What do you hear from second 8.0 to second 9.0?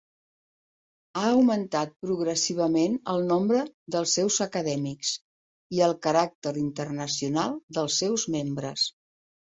seus membres.